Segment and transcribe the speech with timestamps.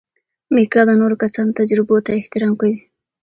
[0.53, 2.77] میکا د نورو کسانو تجربو ته احترام کوي.